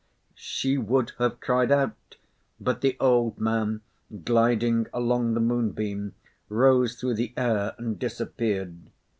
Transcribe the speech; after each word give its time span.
She 0.33 0.79
would 0.79 1.11
have 1.19 1.39
cried 1.39 1.71
out, 1.71 2.15
but 2.59 2.81
the 2.81 2.97
old 2.99 3.39
man, 3.39 3.81
gliding 4.25 4.87
along 4.91 5.35
the 5.35 5.39
moonbeam, 5.39 6.15
rose 6.49 6.95
through 6.95 7.13
the 7.13 7.33
air 7.37 7.75
and 7.77 7.99
disappeared. 7.99 8.89